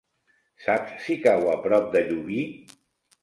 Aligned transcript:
Saps 0.67 0.95
si 1.07 1.17
cau 1.25 1.45
a 1.51 1.53
prop 1.67 1.91
de 1.97 2.03
Llubí? 2.07 2.39